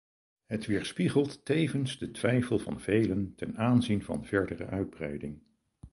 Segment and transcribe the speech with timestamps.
[0.45, 5.41] Het weerspiegelt tevens de twijfel van velen ten aanzien van verdere uitbreiding.